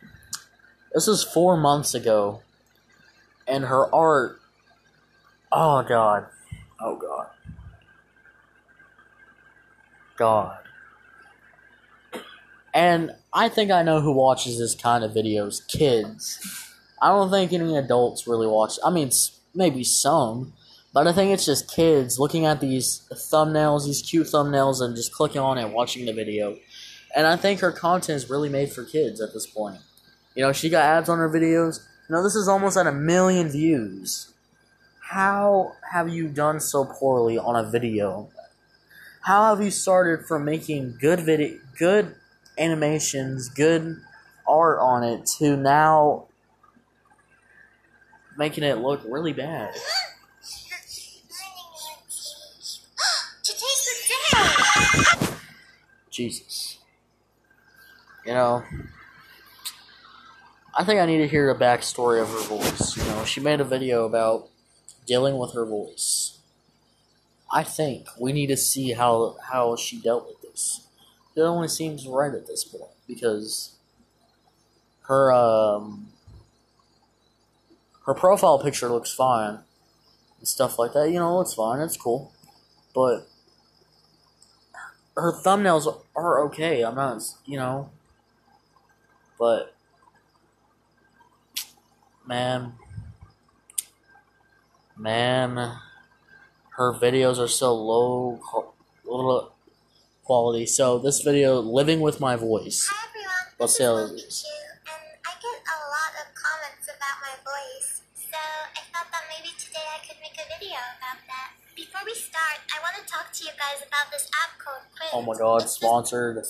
this 0.92 1.08
is 1.08 1.24
four 1.24 1.56
months 1.56 1.92
ago, 1.92 2.40
and 3.48 3.64
her 3.64 3.92
art. 3.92 4.40
Oh 5.50 5.82
god. 5.82 6.26
Oh 6.80 6.96
god. 6.96 7.26
God. 10.16 10.58
And 12.72 13.12
I 13.32 13.48
think 13.48 13.72
I 13.72 13.82
know 13.82 14.00
who 14.00 14.12
watches 14.12 14.58
this 14.58 14.76
kind 14.76 15.02
of 15.02 15.10
videos. 15.10 15.66
Kids. 15.66 16.38
I 17.02 17.08
don't 17.08 17.30
think 17.30 17.52
any 17.52 17.76
adults 17.76 18.28
really 18.28 18.46
watch. 18.46 18.78
I 18.84 18.90
mean, 18.90 19.10
maybe 19.54 19.82
some, 19.82 20.52
but 20.92 21.08
I 21.08 21.12
think 21.12 21.32
it's 21.32 21.44
just 21.44 21.70
kids 21.74 22.20
looking 22.20 22.46
at 22.46 22.60
these 22.60 23.06
thumbnails, 23.12 23.86
these 23.86 24.02
cute 24.02 24.28
thumbnails, 24.28 24.80
and 24.80 24.94
just 24.94 25.12
clicking 25.12 25.40
on 25.40 25.58
it, 25.58 25.70
watching 25.70 26.06
the 26.06 26.12
video. 26.12 26.56
And 27.14 27.26
I 27.26 27.37
think 27.37 27.61
her 27.61 27.71
content 27.71 28.16
is 28.16 28.28
really 28.28 28.49
made 28.49 28.73
for 28.73 28.85
kids 28.85 29.21
at 29.21 29.33
this 29.33 29.47
point. 29.47 29.78
You 30.35 30.42
know, 30.42 30.52
she 30.52 30.68
got 30.68 30.85
ads 30.85 31.09
on 31.09 31.18
her 31.18 31.30
videos. 31.30 31.80
You 32.09 32.16
know, 32.16 32.23
this 32.23 32.35
is 32.35 32.49
almost 32.49 32.76
at 32.76 32.88
a 32.88 32.92
million 32.92 33.49
views. 33.49 34.33
How 35.00 35.73
have 35.92 36.09
you 36.09 36.28
done 36.28 36.59
so 36.59 36.85
poorly 36.85 37.38
on 37.38 37.54
a 37.54 37.71
video? 37.71 38.30
How 39.21 39.54
have 39.54 39.64
you 39.64 39.71
started 39.71 40.26
from 40.26 40.44
making 40.44 40.97
good 41.00 41.21
video, 41.21 41.59
good 41.78 42.16
animations, 42.59 43.49
good 43.49 43.97
art 44.47 44.78
on 44.80 45.04
it 45.04 45.25
to 45.38 45.56
now 45.56 46.26
making 48.37 48.64
it 48.64 48.78
look 48.78 49.02
really 49.06 49.33
bad? 49.33 49.73
Jesus. 56.11 56.74
You 58.26 58.33
know, 58.33 58.64
I 60.76 60.83
think 60.83 60.99
I 61.00 61.07
need 61.07 61.19
to 61.19 61.28
hear 61.28 61.52
the 61.52 61.59
backstory 61.62 62.21
of 62.23 62.28
her 62.28 62.40
voice. 62.40 62.97
You 62.97 63.04
know, 63.04 63.25
she 63.25 63.40
made 63.40 63.61
a 63.61 63.64
video 63.64 64.04
about 64.04 64.49
dealing 65.07 65.37
with 65.38 65.52
her 65.52 65.66
voice. 65.66 66.38
I 67.52 67.62
think 67.62 68.09
we 68.19 68.33
need 68.33 68.49
to 68.49 68.57
see 68.57 68.93
how 68.93 69.37
how 69.50 69.76
she 69.76 70.00
dealt 70.00 70.26
with 70.26 70.43
this. 70.43 70.87
It 71.37 71.43
only 71.43 71.69
seems 71.69 72.07
right 72.07 72.35
at 72.35 72.47
this 72.47 72.64
point 72.64 72.90
because 73.07 73.76
her 75.02 75.33
um 75.33 76.09
her 78.07 78.14
profile 78.14 78.59
picture 78.59 78.88
looks 78.88 79.12
fine 79.12 79.61
and 80.38 80.49
stuff 80.49 80.78
like 80.78 80.93
that. 80.95 81.11
You 81.11 81.19
know, 81.19 81.40
it's 81.40 81.54
fine. 81.54 81.81
It's 81.81 81.97
cool, 81.97 82.33
but 82.95 83.28
her 85.16 85.33
thumbnails 85.33 86.02
are 86.16 86.45
okay. 86.47 86.83
I'm 86.83 86.97
not, 86.97 87.23
you 87.47 87.57
know, 87.57 87.90
but 89.38 89.74
man, 92.26 92.74
man, 94.96 95.78
her 96.76 96.92
videos 96.92 97.38
are 97.38 97.48
so 97.48 97.74
low 97.74 98.40
little 99.04 99.52
quality. 100.24 100.66
So 100.66 100.98
this 100.98 101.20
video, 101.20 101.60
living 101.60 102.00
with 102.00 102.20
my 102.20 102.36
voice. 102.36 102.88
Hi 102.90 103.08
everyone, 103.08 103.58
this 103.58 103.74
is 103.74 103.80
Monkey 103.80 104.22
and 104.88 105.04
I 105.26 105.32
get 105.42 105.58
a 105.62 105.78
lot 105.92 106.12
of 106.22 106.26
comments 106.34 106.88
about 106.88 107.16
my 107.20 107.34
voice. 107.44 108.02
So 108.14 108.38
I 108.38 108.80
thought 108.92 109.10
that 109.12 109.24
maybe 109.28 109.52
today 109.58 109.84
I 109.94 110.00
could 110.06 110.16
make 110.22 110.34
a 110.38 110.46
video 110.58 110.78
about 110.98 111.20
that. 111.26 111.52
Before 111.76 112.00
we 112.06 112.14
start, 112.14 112.64
I 112.72 112.80
want 112.80 112.96
to 112.96 113.12
talk 113.12 113.32
to 113.32 113.44
you 113.44 113.50
guys 113.58 113.84
about 113.86 114.10
this 114.10 114.30
app 114.32 114.58
called. 114.58 114.82
Oh 115.12 115.22
my 115.22 115.36
god, 115.36 115.68
sponsored. 115.68 116.44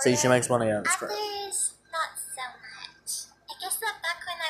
See, 0.00 0.16
she 0.16 0.28
makes 0.28 0.48
money 0.48 0.70
on 0.70 0.84
this. 0.84 0.96
Others, 1.02 1.74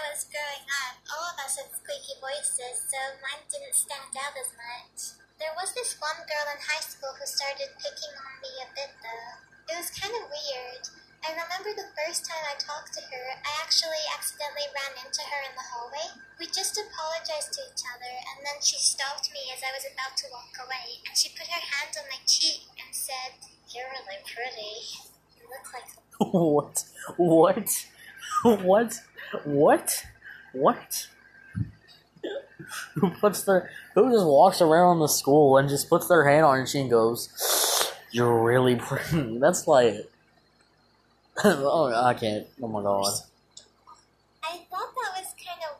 was 0.09 0.25
growing 0.33 0.64
up, 0.87 0.97
all 1.12 1.26
of 1.28 1.40
us 1.45 1.61
had 1.61 1.69
squeaky 1.69 2.16
voices, 2.23 2.88
so 2.88 3.00
mine 3.21 3.45
didn't 3.52 3.76
stand 3.76 4.16
out 4.16 4.33
as 4.40 4.50
much. 4.57 5.21
There 5.37 5.52
was 5.57 5.73
this 5.76 5.97
one 6.00 6.21
girl 6.25 6.47
in 6.52 6.61
high 6.61 6.85
school 6.85 7.12
who 7.16 7.25
started 7.28 7.76
picking 7.80 8.14
on 8.16 8.35
me 8.40 8.52
a 8.61 8.69
bit 8.76 8.92
though. 9.00 9.33
It 9.73 9.76
was 9.80 9.92
kind 9.92 10.12
of 10.12 10.28
weird. 10.28 10.85
I 11.21 11.37
remember 11.37 11.76
the 11.76 11.92
first 11.92 12.25
time 12.25 12.40
I 12.49 12.57
talked 12.57 12.97
to 12.97 13.04
her, 13.04 13.26
I 13.45 13.52
actually 13.61 14.00
accidentally 14.16 14.69
ran 14.73 15.04
into 15.04 15.21
her 15.21 15.40
in 15.45 15.52
the 15.52 15.69
hallway. 15.69 16.09
We 16.40 16.49
just 16.49 16.80
apologized 16.80 17.52
to 17.57 17.64
each 17.69 17.85
other, 17.85 18.14
and 18.33 18.40
then 18.40 18.59
she 18.64 18.80
stopped 18.80 19.28
me 19.33 19.52
as 19.52 19.61
I 19.61 19.76
was 19.76 19.85
about 19.85 20.16
to 20.25 20.33
walk 20.33 20.57
away, 20.64 21.04
and 21.04 21.12
she 21.12 21.37
put 21.37 21.49
her 21.49 21.61
hand 21.61 21.92
on 22.00 22.09
my 22.09 22.21
cheek 22.25 22.64
and 22.80 22.88
said, 22.97 23.37
You're 23.69 23.92
really 23.92 24.25
pretty. 24.25 25.04
You 25.37 25.45
look 25.49 25.69
like. 25.76 25.88
what? 26.33 26.85
What? 27.16 27.69
What? 28.64 28.97
What? 29.44 30.04
What? 30.52 31.08
who 32.94 33.10
puts 33.10 33.42
their 33.44 33.70
who 33.94 34.10
just 34.10 34.26
walks 34.26 34.60
around 34.60 35.00
the 35.00 35.08
school 35.08 35.56
and 35.56 35.68
just 35.68 35.88
puts 35.88 36.08
their 36.08 36.28
hand 36.28 36.44
on 36.44 36.58
her 36.58 36.66
cheek 36.66 36.82
and 36.82 36.90
goes, 36.90 37.92
"You're 38.10 38.42
really 38.42 38.76
pretty." 38.76 39.38
That's 39.40 39.66
like, 39.66 40.08
oh, 41.44 41.92
I 41.94 42.14
can't. 42.14 42.46
Oh 42.62 42.68
my 42.68 42.82
god. 42.82 43.12
I 44.42 44.60
thought 44.70 44.94
that 44.94 45.12
was 45.16 45.34
kind 45.46 45.60
of 45.68 45.76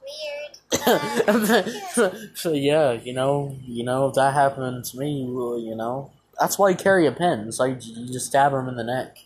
weird. 1.57 1.81
so, 1.93 2.15
so 2.35 2.53
yeah, 2.53 2.93
you 2.93 3.13
know, 3.13 3.57
you 3.67 3.85
know, 3.85 4.09
if 4.09 4.15
that 4.15 4.35
happened 4.35 4.85
to 4.87 4.99
me, 4.99 5.23
you 5.23 5.75
know, 5.77 6.11
that's 6.39 6.59
why 6.59 6.71
you 6.71 6.77
carry 6.77 7.07
a 7.07 7.13
pen. 7.13 7.51
So 7.53 7.65
you, 7.65 7.77
you 7.81 8.13
just 8.13 8.27
stab 8.27 8.53
him 8.53 8.69
in 8.69 8.77
the 8.77 8.85
neck. 8.85 9.19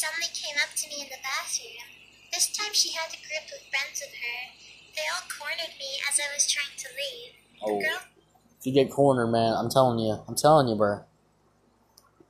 Suddenly 0.00 0.32
came 0.32 0.56
up 0.56 0.72
to 0.72 0.88
me 0.88 1.04
in 1.04 1.08
the 1.12 1.20
bathroom. 1.20 1.84
This 2.32 2.48
time 2.56 2.72
she 2.72 2.96
had 2.96 3.12
a 3.12 3.20
group 3.20 3.44
of 3.52 3.60
friends 3.68 4.00
with 4.00 4.16
her. 4.16 4.40
They 4.96 5.04
all 5.12 5.28
cornered 5.28 5.76
me 5.76 6.00
as 6.08 6.16
I 6.16 6.32
was 6.32 6.48
trying 6.48 6.76
to 6.78 6.88
leave. 6.96 7.36
Oh. 7.60 7.80
Girl... 7.80 8.00
If 8.58 8.66
you 8.66 8.72
get 8.72 8.90
cornered, 8.90 9.28
man, 9.28 9.52
I'm 9.52 9.68
telling 9.68 9.98
you. 9.98 10.24
I'm 10.26 10.34
telling 10.34 10.68
you, 10.68 10.74
bro. 10.74 11.04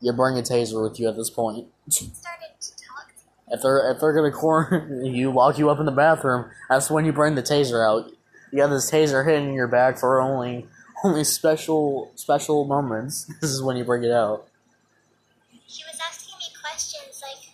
You 0.00 0.12
bring 0.12 0.38
a 0.38 0.42
taser 0.42 0.82
with 0.82 0.98
you 0.98 1.08
at 1.08 1.16
this 1.16 1.30
point. 1.30 1.68
Started 1.88 2.58
to 2.60 2.70
talk 2.70 3.14
to 3.14 3.54
if 3.54 3.62
they're 3.62 3.90
if 3.92 4.00
they're 4.00 4.14
gonna 4.14 4.32
corner 4.32 5.02
you, 5.04 5.30
lock 5.30 5.58
you 5.58 5.70
up 5.70 5.78
in 5.78 5.86
the 5.86 5.92
bathroom, 5.92 6.50
that's 6.68 6.90
when 6.90 7.04
you 7.04 7.12
bring 7.12 7.34
the 7.34 7.42
taser 7.42 7.86
out. 7.86 8.10
You 8.50 8.58
got 8.58 8.68
this 8.68 8.90
taser 8.90 9.24
hidden 9.24 9.48
in 9.48 9.54
your 9.54 9.68
bag 9.68 9.98
for 9.98 10.20
only 10.20 10.66
only 11.04 11.24
special 11.24 12.10
special 12.14 12.64
moments. 12.64 13.30
This 13.40 13.50
is 13.50 13.62
when 13.62 13.76
you 13.76 13.84
bring 13.84 14.02
it 14.02 14.12
out. 14.12 14.48
She 15.66 15.84
was 15.84 15.98
asking 16.00 16.34
me 16.38 16.46
questions 16.60 17.22
like, 17.22 17.50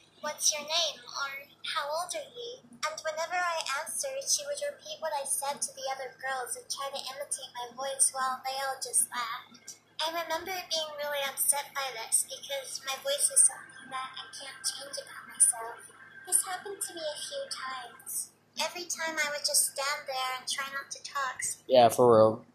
"What's 0.46 0.62
your 0.62 0.70
name?" 0.70 1.02
or 1.02 1.42
"How 1.74 1.90
old 1.90 2.14
are 2.14 2.22
you?" 2.22 2.62
And 2.86 2.94
whenever 3.02 3.34
I 3.34 3.66
answered, 3.82 4.22
she 4.30 4.46
would 4.46 4.62
repeat 4.62 5.02
what 5.02 5.10
I 5.10 5.26
said 5.26 5.58
to 5.58 5.74
the 5.74 5.90
other 5.90 6.14
girls 6.22 6.54
and 6.54 6.62
try 6.70 6.86
to 6.86 7.02
imitate 7.02 7.50
my 7.50 7.74
voice 7.74 8.14
while 8.14 8.38
they 8.46 8.54
all 8.62 8.78
just 8.78 9.10
laughed. 9.10 9.74
I 9.98 10.14
remember 10.14 10.54
being 10.70 10.92
really 11.02 11.18
upset 11.26 11.74
by 11.74 11.90
this 11.98 12.30
because 12.30 12.78
my 12.86 12.94
voice 13.02 13.26
is 13.26 13.42
something 13.42 13.90
that 13.90 14.10
I 14.14 14.24
can't 14.38 14.62
change 14.62 14.94
about 15.02 15.26
myself. 15.26 15.82
This 16.30 16.38
happened 16.46 16.78
to 16.78 16.94
me 16.94 17.02
a 17.02 17.18
few 17.26 17.42
times. 17.50 18.30
Every 18.62 18.86
time 18.86 19.18
I 19.18 19.26
would 19.34 19.42
just 19.42 19.74
stand 19.74 20.06
there 20.06 20.30
and 20.38 20.46
try 20.46 20.70
not 20.70 20.94
to 20.94 21.02
talk. 21.02 21.42
Yeah, 21.66 21.90
for 21.90 22.06
real. 22.06 22.46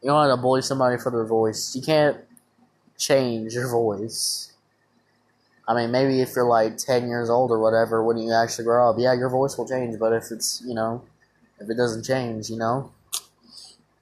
You 0.00 0.08
don't 0.08 0.24
have 0.24 0.38
to 0.38 0.40
bully 0.40 0.64
somebody 0.64 0.96
for 0.96 1.12
their 1.12 1.28
voice. 1.28 1.76
You 1.76 1.84
can't 1.84 2.24
change 2.96 3.52
your 3.52 3.68
voice. 3.68 4.49
I 5.70 5.74
mean, 5.74 5.92
maybe 5.92 6.18
if 6.20 6.34
you're 6.34 6.50
like 6.50 6.78
10 6.78 7.06
years 7.06 7.30
old 7.30 7.52
or 7.52 7.62
whatever, 7.62 8.02
when 8.02 8.18
you 8.18 8.34
actually 8.34 8.64
grow 8.64 8.90
up, 8.90 8.96
yeah, 8.98 9.14
your 9.14 9.30
voice 9.30 9.56
will 9.56 9.68
change. 9.68 10.00
But 10.00 10.12
if 10.12 10.34
it's, 10.34 10.60
you 10.66 10.74
know, 10.74 11.06
if 11.62 11.70
it 11.70 11.78
doesn't 11.78 12.02
change, 12.02 12.50
you 12.50 12.58
know, 12.58 12.90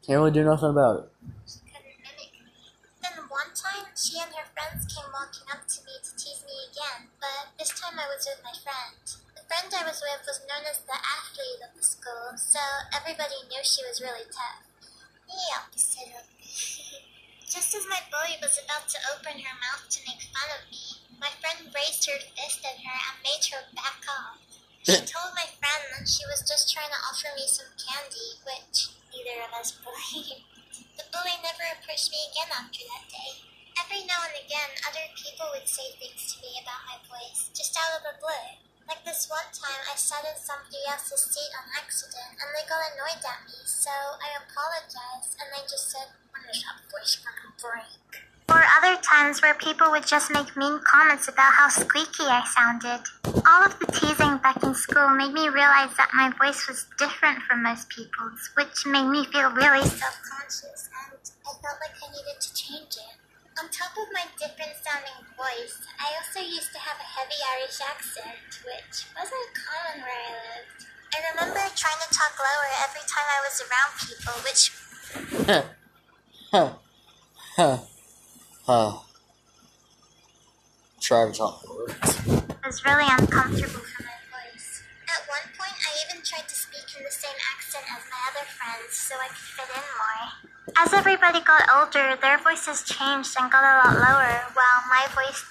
can't 0.00 0.16
really 0.16 0.32
do 0.32 0.48
nothing 0.48 0.72
about 0.72 1.04
it. 1.04 1.06
Then 3.04 3.20
one 3.28 3.52
time, 3.52 3.84
she 3.92 4.16
and 4.16 4.32
her 4.32 4.48
friends 4.56 4.88
came 4.88 5.12
walking 5.12 5.44
up 5.52 5.68
to 5.68 5.84
me 5.84 5.92
to 6.00 6.10
tease 6.16 6.40
me 6.48 6.56
again, 6.72 7.12
but 7.20 7.52
this 7.60 7.76
time 7.76 8.00
I 8.00 8.08
was 8.08 8.24
with 8.24 8.40
my 8.40 8.56
friend. 8.64 9.04
The 9.36 9.44
friend 9.44 9.68
I 9.68 9.84
was 9.84 10.00
with 10.00 10.24
was 10.24 10.40
known 10.48 10.64
as 10.64 10.80
the 10.88 10.96
athlete 10.96 11.68
of 11.68 11.76
the 11.76 11.84
school, 11.84 12.32
so 12.40 12.64
everybody 12.96 13.44
knew 13.52 13.60
she 13.60 13.84
was 13.84 14.00
really 14.00 14.24
tough. 14.32 14.64
Yeah, 15.28 15.68
sort 15.76 16.16
of 16.16 16.24
Just 17.44 17.76
as 17.76 17.84
my 17.92 18.00
bully 18.08 18.40
was 18.40 18.56
about 18.64 18.88
to 18.88 18.98
open 19.12 19.36
her 19.36 19.56
mouth 19.60 19.84
to 19.92 20.00
make 20.08 20.24
fun 20.32 20.48
of 20.56 20.64
me, 20.72 20.87
my 21.16 21.32
friend 21.40 21.72
raised 21.72 22.04
her 22.04 22.20
fist 22.36 22.60
at 22.68 22.84
her 22.84 22.98
and 23.08 23.24
made 23.24 23.44
her 23.48 23.64
back 23.72 24.04
off. 24.04 24.44
She 24.84 25.00
told 25.08 25.32
my 25.32 25.48
friend 25.56 25.82
that 25.96 26.08
she 26.08 26.24
was 26.28 26.44
just 26.44 26.72
trying 26.72 26.92
to 26.92 27.00
offer 27.08 27.32
me 27.36 27.48
some 27.48 27.72
candy, 27.80 28.40
which 28.44 28.92
neither 29.08 29.40
of 29.48 29.52
us 29.56 29.72
believed. 29.84 30.44
The 31.00 31.08
bully 31.08 31.36
never 31.40 31.64
approached 31.72 32.12
me 32.12 32.20
again 32.28 32.52
after 32.52 32.84
that 32.92 33.08
day. 33.08 33.44
Every 33.80 34.04
now 34.04 34.20
and 34.28 34.36
again, 34.36 34.70
other 34.84 35.08
people 35.16 35.48
would 35.56 35.68
say 35.68 35.96
things 35.96 36.32
to 36.32 36.42
me 36.44 36.60
about 36.60 36.84
my 36.84 36.98
voice, 37.08 37.48
just 37.56 37.76
out 37.76 37.98
of 37.98 38.04
the 38.04 38.16
blue. 38.20 38.60
Like 38.88 39.04
this 39.04 39.28
one 39.28 39.48
time, 39.52 39.84
I 39.84 39.96
sat 39.96 40.24
in 40.24 40.36
somebody 40.40 40.80
else's 40.88 41.28
seat 41.28 41.52
on 41.56 41.68
accident, 41.76 42.40
and 42.40 42.48
they 42.56 42.64
got 42.64 42.88
annoyed 42.92 43.20
at 43.20 43.44
me, 43.44 43.60
so 43.64 43.92
I 43.92 44.40
apologized, 44.40 45.36
and 45.36 45.52
they 45.52 45.64
just 45.68 45.92
said, 45.92 46.08
"When 46.32 46.48
is 46.48 46.64
that 46.64 46.80
voice 46.88 47.16
gonna 47.20 47.52
break?" 47.60 48.27
Or 48.58 48.66
other 48.82 48.98
times 49.06 49.38
where 49.40 49.54
people 49.54 49.86
would 49.94 50.04
just 50.04 50.34
make 50.34 50.50
mean 50.56 50.80
comments 50.82 51.28
about 51.28 51.54
how 51.54 51.68
squeaky 51.68 52.26
I 52.26 52.42
sounded. 52.42 53.06
All 53.46 53.62
of 53.62 53.78
the 53.78 53.86
teasing 53.86 54.34
back 54.42 54.58
in 54.66 54.74
school 54.74 55.14
made 55.14 55.30
me 55.30 55.46
realize 55.46 55.94
that 55.94 56.10
my 56.10 56.34
voice 56.42 56.66
was 56.66 56.90
different 56.98 57.38
from 57.46 57.62
most 57.62 57.88
people's, 57.88 58.50
which 58.58 58.82
made 58.82 59.06
me 59.06 59.22
feel 59.30 59.54
really 59.54 59.86
self-conscious, 59.86 60.90
and 60.90 61.22
I 61.22 61.54
felt 61.54 61.78
like 61.78 61.94
I 62.02 62.10
needed 62.10 62.34
to 62.42 62.50
change 62.50 62.98
it. 62.98 63.14
On 63.62 63.70
top 63.70 63.94
of 63.94 64.10
my 64.10 64.26
different 64.34 64.74
sounding 64.82 65.22
voice, 65.38 65.78
I 66.02 66.18
also 66.18 66.42
used 66.42 66.74
to 66.74 66.82
have 66.82 66.98
a 66.98 67.06
heavy 67.14 67.38
Irish 67.62 67.78
accent, 67.78 68.42
which 68.66 69.06
wasn't 69.14 69.54
common 69.54 70.02
where 70.02 70.18
I 70.18 70.34
lived. 70.34 70.82
I 71.14 71.18
remember 71.30 71.62
trying 71.78 72.02
to 72.02 72.10
talk 72.10 72.34
lower 72.34 72.70
every 72.82 73.06
time 73.06 73.22
I 73.22 73.40
was 73.46 73.54
around 73.62 73.92
people, 74.02 74.34
which 74.42 74.62
Huh. 75.46 75.62
Huh. 76.50 76.70
Huh. 77.54 77.78
Try 78.68 79.00
to 81.24 81.32
talk 81.32 81.64
over. 81.70 81.86
was 82.66 82.84
really 82.84 83.06
uncomfortable 83.08 83.80
for 83.80 84.02
my 84.02 84.18
voice. 84.28 84.82
At 85.08 85.24
one 85.24 85.48
point, 85.56 85.72
I 85.72 85.88
even 86.04 86.20
tried 86.22 86.44
to 86.46 86.54
speak 86.54 86.84
in 86.98 87.02
the 87.02 87.10
same 87.10 87.32
accent 87.56 87.86
as 87.90 88.02
my 88.12 88.18
other 88.28 88.44
friends 88.44 88.92
so 88.92 89.14
I 89.14 89.28
could 89.28 89.38
fit 89.38 89.70
in 89.74 89.80
more. 89.96 90.28
As 90.84 90.92
everybody 90.92 91.40
got 91.40 91.62
older, 91.80 92.16
their 92.20 92.36
voices 92.36 92.82
changed 92.84 93.34
and 93.40 93.50
got 93.50 93.64
a 93.64 93.78
lot 93.88 93.96
lower, 93.96 94.42
while 94.52 94.82
my 94.90 95.06
voice 95.14 95.42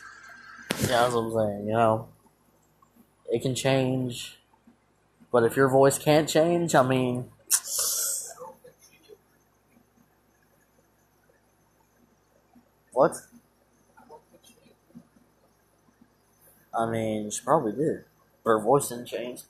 Yeah, 0.82 1.02
that's 1.02 1.16
what 1.16 1.22
I'm 1.22 1.32
saying, 1.34 1.66
you 1.70 1.74
know. 1.74 2.08
It 3.32 3.42
can 3.42 3.56
change. 3.56 4.38
But 5.32 5.44
if 5.44 5.56
your 5.56 5.70
voice 5.70 5.98
can't 5.98 6.30
change, 6.30 6.76
I 6.76 6.84
mean. 6.84 7.32
What? 12.98 13.22
I 16.74 16.90
mean, 16.90 17.30
she 17.30 17.44
probably 17.44 17.72
did. 17.74 18.06
But 18.44 18.52
her 18.52 18.60
voice 18.60 18.90
didn't 18.90 19.08
change. 19.08 19.42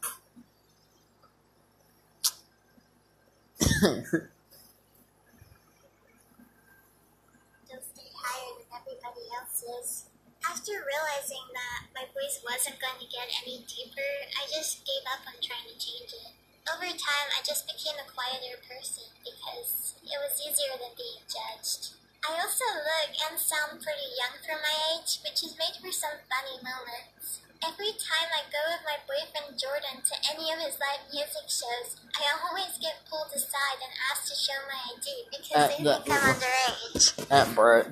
After 10.43 10.71
realizing 10.71 11.45
that 11.53 11.87
my 11.93 12.05
voice 12.15 12.41
wasn't 12.43 12.79
going 12.81 12.97
to 12.99 13.05
get 13.13 13.29
any 13.43 13.63
deeper, 13.67 14.09
I 14.39 14.47
just 14.49 14.85
gave 14.85 15.03
up 15.05 15.27
on 15.27 15.37
trying 15.43 15.67
to 15.69 15.77
change 15.77 16.13
it. 16.13 16.33
Over 16.71 16.87
time, 16.87 17.27
I 17.37 17.43
just 17.45 17.67
became 17.67 17.95
a 17.99 18.09
quieter 18.09 18.57
person 18.67 19.05
because 19.23 19.93
it 20.03 20.17
was 20.17 20.41
easier 20.41 20.73
than 20.79 20.95
being 20.97 21.21
judged. 21.29 21.96
I 22.25 22.31
also 22.41 22.65
look 22.75 23.11
and 23.29 23.39
sound 23.39 23.79
pretty 23.81 24.09
young 24.17 24.35
for 24.43 24.57
my 24.59 24.75
age, 24.95 25.19
which 25.23 25.41
has 25.41 25.55
made 25.57 25.77
for 25.79 25.91
some 25.91 26.17
funny 26.27 26.57
moments. 26.63 27.41
Every 27.63 27.91
time 27.97 28.29
I 28.33 28.45
go 28.53 28.61
with 28.69 28.83
my 28.85 28.97
boyfriend 29.07 29.57
Jordan 29.57 30.03
to 30.03 30.15
any 30.29 30.51
of 30.53 30.59
his 30.59 30.77
live 30.77 31.07
music 31.11 31.47
shows, 31.49 31.97
I 32.15 32.29
always 32.45 32.77
get 32.77 33.01
pulled 33.09 33.31
aside 33.33 33.79
and 33.81 33.93
asked 34.11 34.27
to 34.29 34.35
show 34.35 34.59
my 34.67 34.77
ID 34.93 35.07
because 35.31 35.57
Uh, 35.57 35.67
they 35.77 35.83
that- 35.83 36.05
think 36.05 36.23
I'm 36.23 36.35
underage. 36.35 37.05
That 37.29 37.55
bro. 37.55 37.83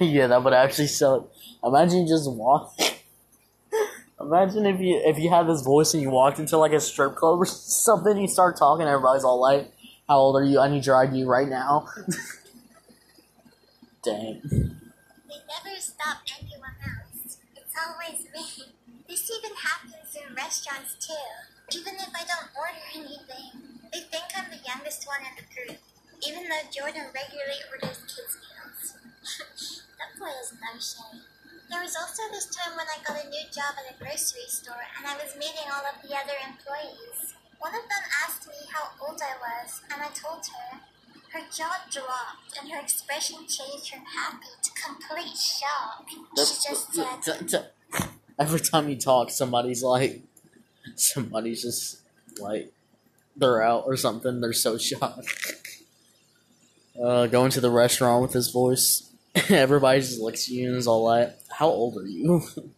yeah, 0.06 0.26
that 0.28 0.42
would 0.42 0.54
actually 0.54 0.88
suck. 0.88 1.28
Imagine 1.64 2.02
you 2.02 2.08
just 2.08 2.30
walk. 2.30 2.72
Imagine 4.20 4.64
if 4.66 4.80
you 4.80 4.96
if 5.04 5.18
you 5.18 5.28
had 5.28 5.46
this 5.46 5.60
voice 5.60 5.92
and 5.92 6.02
you 6.02 6.08
walked 6.10 6.38
into 6.38 6.56
like 6.56 6.72
a 6.72 6.80
strip 6.80 7.14
club 7.16 7.38
or 7.38 7.44
something, 7.44 8.16
you 8.16 8.26
start 8.28 8.56
talking, 8.56 8.86
everybody's 8.86 9.24
all 9.24 9.38
like, 9.40 9.70
"How 10.08 10.18
old 10.18 10.36
are 10.36 10.44
you? 10.44 10.60
I 10.60 10.68
need 10.68 10.86
your 10.86 10.96
ID 10.96 11.24
right 11.24 11.48
now." 11.48 11.88
Dang. 14.02 14.40
They 14.42 15.40
never 15.50 15.80
stop 15.80 16.22
anyone 16.38 16.78
else. 16.78 17.38
It's 17.56 17.74
always 17.74 18.22
me. 18.30 18.70
This 19.08 19.30
even 19.30 19.54
happens 19.56 20.14
in 20.14 20.34
restaurants 20.34 20.94
too. 20.98 21.78
Even 21.78 21.94
if 21.94 22.10
I 22.14 22.22
don't 22.22 22.50
order 22.54 22.86
anything, 22.94 23.82
they 23.92 24.06
think 24.06 24.30
I'm 24.34 24.50
the 24.50 24.62
youngest 24.62 25.06
one 25.06 25.26
in 25.26 25.34
the 25.34 25.46
group. 25.50 25.78
Even 26.26 26.48
though 26.48 26.70
Jordan 26.70 27.10
regularly 27.14 27.60
orders 27.70 28.02
kids' 28.06 28.38
meals. 28.42 28.94
that 29.98 30.14
boy 30.18 30.30
is 30.42 30.54
no 30.54 30.74
shame. 30.78 31.22
There 31.70 31.82
was 31.82 31.96
also 31.98 32.22
this 32.30 32.46
time 32.46 32.78
when 32.78 32.86
I 32.86 33.02
got 33.02 33.18
a 33.18 33.28
new 33.28 33.46
job 33.50 33.74
at 33.78 33.90
a 33.90 33.98
grocery 33.98 34.46
store 34.46 34.86
and 34.98 35.06
I 35.06 35.18
was 35.18 35.34
meeting 35.34 35.66
all 35.70 35.82
of 35.82 35.98
the 36.02 36.14
other 36.14 36.38
employees. 36.46 37.35
One 37.58 37.74
of 37.74 37.82
them 37.82 38.04
asked 38.24 38.46
me 38.48 38.54
how 38.72 38.90
old 39.00 39.20
I 39.22 39.34
was, 39.40 39.80
and 39.92 40.02
I 40.02 40.08
told 40.08 40.46
her. 40.46 40.80
Her 41.32 41.40
jaw 41.54 41.84
dropped 41.90 42.58
and 42.58 42.70
her 42.70 42.80
expression 42.80 43.40
changed 43.46 43.90
from 43.90 44.04
happy 44.06 44.46
to 44.62 44.70
complete 44.70 45.36
shock. 45.36 46.06
She 46.08 46.16
just 46.34 46.94
said, 46.94 47.70
Every 48.38 48.60
time 48.60 48.88
you 48.88 48.96
talk, 48.96 49.30
somebody's 49.30 49.82
like, 49.82 50.22
somebody's 50.94 51.62
just 51.62 52.00
like, 52.40 52.72
they're 53.36 53.62
out 53.62 53.84
or 53.86 53.96
something. 53.96 54.40
They're 54.40 54.52
so 54.52 54.78
shocked. 54.78 55.82
Uh, 57.00 57.26
going 57.26 57.50
to 57.50 57.60
the 57.60 57.70
restaurant 57.70 58.22
with 58.22 58.32
his 58.32 58.50
voice. 58.50 59.10
Everybody 59.50 60.00
just 60.00 60.20
looks 60.20 60.44
at 60.44 60.54
you 60.54 60.68
and 60.68 60.76
is 60.76 60.86
all 60.86 61.04
like, 61.04 61.36
"How 61.50 61.68
old 61.68 61.98
are 61.98 62.06
you?" 62.06 62.42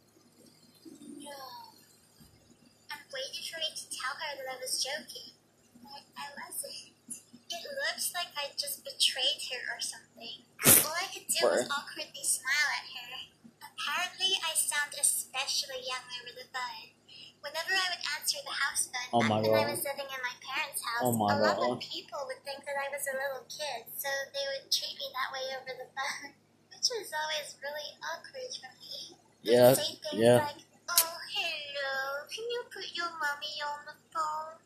betrayed 8.98 9.38
her 9.54 9.62
or 9.70 9.78
something. 9.78 10.42
All 10.82 10.90
I 10.98 11.06
could 11.14 11.30
do 11.30 11.46
was 11.46 11.70
awkwardly 11.70 12.26
smile 12.26 12.70
at 12.74 12.86
her. 12.90 13.30
Apparently, 13.62 14.34
I 14.42 14.58
sound 14.58 14.90
especially 14.98 15.86
young 15.86 16.02
over 16.18 16.34
the 16.34 16.50
phone. 16.50 16.98
Whenever 17.38 17.78
I 17.78 17.86
would 17.94 18.04
answer 18.18 18.42
the 18.42 18.50
house 18.50 18.90
phone 18.90 19.14
Oh 19.14 19.22
back 19.22 19.30
my 19.30 19.38
when 19.38 19.54
I 19.54 19.70
was 19.70 19.86
living 19.86 20.10
in 20.10 20.20
my 20.26 20.34
parents' 20.42 20.82
house, 20.82 21.14
Oh 21.14 21.14
a 21.14 21.38
lot 21.38 21.62
God. 21.62 21.78
of 21.78 21.78
people 21.78 22.18
would 22.26 22.42
think 22.42 22.66
that 22.66 22.74
I 22.74 22.90
was 22.90 23.06
a 23.06 23.14
little 23.14 23.46
kid, 23.46 23.86
so 23.94 24.10
they 24.34 24.42
would 24.50 24.66
treat 24.66 24.98
me 24.98 25.06
that 25.14 25.30
way 25.30 25.46
over 25.54 25.72
the 25.78 25.88
phone, 25.94 26.34
which 26.74 26.90
was 26.90 27.14
always 27.14 27.54
really 27.62 27.94
awkward 28.02 28.50
for 28.58 28.74
me. 28.82 29.14
Yeah, 29.46 29.78
say 29.78 29.94
things 30.02 30.18
yeah. 30.18 30.42
like, 30.42 30.66
"Oh, 30.90 31.14
hello, 31.30 32.26
can 32.26 32.42
you 32.50 32.66
put 32.74 32.90
your 32.98 33.14
mommy 33.14 33.54
on 33.62 33.86
the 33.86 33.96
phone?" 34.10 34.58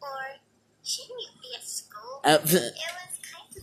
Or, 0.00 0.40
"Shouldn't 0.80 1.20
you 1.20 1.32
be 1.44 1.52
at 1.60 1.68
school?" 1.68 2.24
Uh, 2.24 2.40
It 2.40 2.72
was 2.72 3.13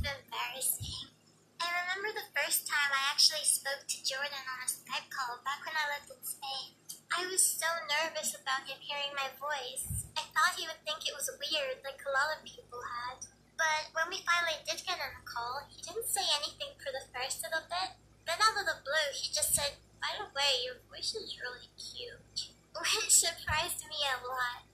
embarrassing. 0.01 1.13
I 1.61 1.69
remember 1.69 2.09
the 2.09 2.33
first 2.33 2.65
time 2.65 2.89
I 2.89 3.13
actually 3.13 3.45
spoke 3.45 3.85
to 3.85 4.01
Jordan 4.01 4.41
on 4.49 4.65
a 4.65 4.69
Skype 4.69 5.13
call 5.13 5.37
back 5.45 5.61
when 5.61 5.77
I 5.77 5.93
lived 5.93 6.09
in 6.09 6.21
Spain. 6.25 6.73
I 7.13 7.29
was 7.29 7.43
so 7.43 7.69
nervous 7.85 8.33
about 8.33 8.65
him 8.65 8.81
hearing 8.81 9.13
my 9.13 9.29
voice. 9.37 10.09
I 10.17 10.25
thought 10.33 10.57
he 10.57 10.65
would 10.65 10.81
think 10.87 11.05
it 11.05 11.13
was 11.13 11.29
weird, 11.37 11.85
like 11.85 12.01
a 12.01 12.15
lot 12.15 12.33
of 12.33 12.41
people 12.47 12.81
had. 12.81 13.29
But 13.61 13.93
when 13.93 14.09
we 14.09 14.25
finally 14.25 14.57
did 14.65 14.81
get 14.81 14.97
on 14.97 15.13
the 15.13 15.27
call, 15.27 15.69
he 15.69 15.85
didn't 15.85 16.09
say 16.09 16.25
anything 16.41 16.73
for 16.81 16.89
the 16.89 17.05
first 17.13 17.45
little 17.45 17.61
bit. 17.69 17.93
Then 18.25 18.41
out 18.41 18.57
of 18.57 18.65
the 18.65 18.81
blue, 18.81 19.09
he 19.13 19.29
just 19.29 19.53
said, 19.53 19.77
By 20.01 20.17
the 20.17 20.33
way, 20.33 20.65
your 20.65 20.81
voice 20.89 21.13
is 21.13 21.37
really 21.37 21.69
cute. 21.77 22.49
Which 22.73 23.13
surprised 23.13 23.85
me 23.85 24.01
a 24.07 24.17
lot. 24.25 24.70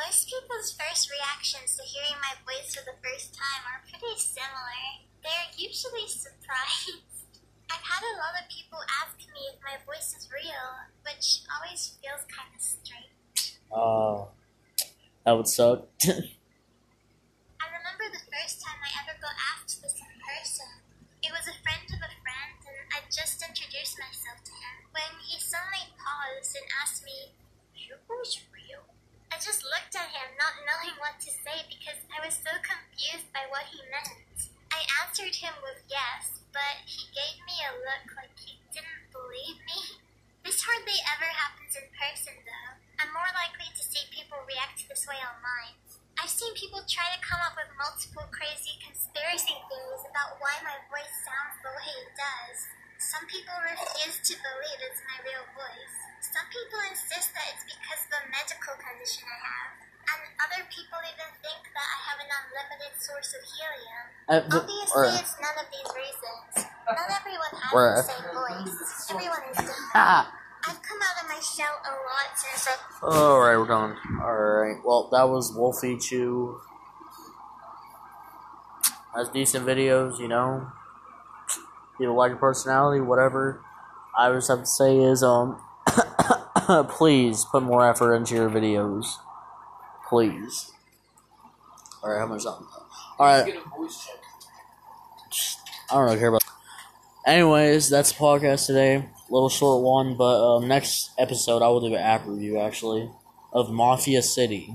Most 0.00 0.32
people's 0.32 0.72
first 0.72 1.12
reactions 1.12 1.76
to 1.76 1.84
hearing 1.84 2.16
my 2.24 2.32
voice 2.48 2.72
for 2.72 2.80
the 2.88 2.96
first 3.04 3.36
time 3.36 3.62
are 3.68 3.84
pretty 3.84 4.16
similar. 4.16 5.04
They're 5.20 5.52
usually 5.60 6.08
surprised. 6.08 7.04
I've 7.70 7.84
had 7.84 8.00
a 8.00 8.16
lot 8.16 8.32
of 8.40 8.48
people 8.48 8.80
ask 9.04 9.20
me 9.28 9.52
if 9.52 9.60
my 9.60 9.76
voice 9.84 10.16
is 10.16 10.24
real, 10.32 10.88
which 11.04 11.44
always 11.52 12.00
feels 12.00 12.24
kind 12.32 12.48
of 12.48 12.62
strange. 12.64 13.60
uh, 13.68 14.24
that 15.28 15.36
would 15.36 15.52
suck. 15.52 15.84
I 17.60 17.66
remember 17.68 18.08
the 18.08 18.24
first 18.32 18.64
time 18.64 18.80
I 18.80 18.90
ever 19.04 19.20
got 19.20 19.36
asked 19.52 19.84
this 19.84 20.00
in 20.00 20.12
person. 20.24 20.80
It 21.20 21.28
was 21.28 21.44
a 21.44 21.56
friend 21.60 21.84
of 21.92 22.00
a 22.00 22.12
friend, 22.24 22.56
and 22.64 22.88
I 22.96 23.04
just 23.12 23.44
introduced 23.44 24.00
myself 24.00 24.40
to 24.48 24.54
him 24.56 24.74
when 24.96 25.12
he 25.28 25.36
suddenly 25.36 25.92
paused 26.00 26.56
and 26.56 26.64
asked 26.80 27.04
me, 27.04 27.36
"Is 27.76 27.84
your 27.84 28.00
voice 28.08 28.40
real?" 28.48 28.59
I 29.50 29.58
just 29.58 29.66
looked 29.66 29.98
at 29.98 30.14
him, 30.14 30.30
not 30.38 30.62
knowing 30.62 30.94
what 31.02 31.18
to 31.26 31.30
say 31.42 31.66
because 31.66 31.98
I 32.06 32.22
was 32.22 32.38
so 32.38 32.54
confused 32.62 33.26
by 33.34 33.50
what 33.50 33.66
he 33.66 33.82
meant. 33.90 34.46
I 34.70 34.78
answered 35.02 35.34
him 35.34 35.50
with 35.58 35.82
yes, 35.90 36.38
but 36.54 36.86
he 36.86 37.10
gave 37.10 37.42
me 37.42 37.58
a 37.66 37.74
look 37.82 38.14
like 38.14 38.30
he 38.38 38.62
didn't 38.70 39.10
believe 39.10 39.58
me. 39.66 39.98
This 40.46 40.62
hardly 40.62 40.94
ever 41.02 41.26
happens 41.26 41.74
in 41.74 41.82
person, 41.98 42.38
though. 42.46 42.78
I'm 43.02 43.10
more 43.10 43.26
likely 43.34 43.66
to 43.74 43.82
see 43.82 44.06
people 44.14 44.38
react 44.46 44.86
this 44.86 45.10
way 45.10 45.18
online. 45.18 45.74
I've 46.14 46.30
seen 46.30 46.54
people 46.54 46.86
try 46.86 47.10
to 47.10 47.18
come 47.18 47.42
up 47.42 47.58
with 47.58 47.74
multiple 47.74 48.30
crazy 48.30 48.78
conspiracy 48.78 49.58
theories 49.66 50.06
about 50.06 50.38
why 50.38 50.62
my 50.62 50.78
voice 50.94 51.10
sounds 51.26 51.58
the 51.58 51.74
way 51.74 51.90
it 52.06 52.14
does. 52.14 52.70
Some 53.02 53.26
people 53.26 53.58
refuse 53.66 54.22
to 54.30 54.38
believe 54.46 54.78
it's 54.86 55.02
my 55.10 55.18
real 55.26 55.42
voice. 55.58 56.09
Some 56.30 56.46
people 56.50 56.80
insist 56.90 57.34
that 57.34 57.46
it's 57.54 57.64
because 57.66 58.00
of 58.06 58.12
a 58.18 58.22
medical 58.30 58.74
condition 58.78 59.26
I 59.26 59.38
have. 59.42 59.70
And 60.10 60.20
other 60.42 60.62
people 60.70 60.98
even 61.06 61.30
think 61.42 61.62
that 61.74 61.86
I 61.86 61.98
have 62.10 62.18
an 62.22 62.30
unlimited 62.30 62.92
source 62.98 63.30
of 63.34 63.42
helium. 63.46 64.04
Uh, 64.30 64.58
Obviously, 64.62 65.10
or- 65.10 65.18
it's 65.18 65.34
none 65.42 65.56
of 65.58 65.66
these 65.70 65.90
reasons. 65.94 66.70
Not 66.86 67.06
everyone 67.10 67.54
has 67.54 67.70
Right. 67.74 67.98
the 67.98 68.06
same 68.10 68.28
voice. 68.34 68.78
Everyone 69.10 69.42
is 69.50 69.56
different. 69.58 69.94
Ah. 69.94 70.30
I've 70.68 70.82
come 70.82 70.98
out 71.00 71.16
of 71.24 71.26
my 71.30 71.40
shell 71.40 71.72
a 71.82 71.92
lot 72.04 72.30
since 72.36 72.68
I 72.68 73.06
Alright, 73.06 73.58
we're 73.58 73.66
done. 73.66 73.96
Alright, 74.20 74.84
well, 74.84 75.08
that 75.10 75.24
was 75.28 75.52
WolfyChu. 75.56 76.60
Has 79.14 79.28
decent 79.30 79.66
videos, 79.66 80.18
you 80.18 80.28
know. 80.28 80.70
People 81.98 82.14
like 82.14 82.30
your 82.30 82.38
personality, 82.38 83.00
whatever. 83.00 83.60
I 84.16 84.30
just 84.32 84.48
have 84.48 84.60
to 84.60 84.66
say 84.66 84.98
is, 84.98 85.22
um, 85.22 85.60
please 86.88 87.44
put 87.44 87.62
more 87.62 87.88
effort 87.88 88.14
into 88.14 88.34
your 88.34 88.50
videos. 88.50 89.06
Please. 90.08 90.72
Alright, 92.02 92.20
how 92.20 92.26
much 92.26 92.44
time? 92.44 92.66
Alright. 93.18 93.46
Get 93.46 93.56
a 93.56 93.68
voice 93.68 94.06
check. 94.06 94.16
I 95.90 95.94
don't 95.94 96.04
really 96.04 96.18
care 96.18 96.28
about. 96.28 96.44
Anyways, 97.26 97.90
that's 97.90 98.12
the 98.12 98.18
podcast 98.18 98.66
today. 98.66 99.08
Little 99.28 99.48
short 99.48 99.82
one, 99.82 100.16
but 100.16 100.56
um, 100.56 100.68
next 100.68 101.10
episode 101.18 101.62
I 101.62 101.68
will 101.68 101.80
do 101.80 101.94
an 101.94 102.00
app 102.00 102.26
review 102.26 102.58
actually 102.58 103.10
of 103.52 103.70
Mafia 103.70 104.22
City. 104.22 104.74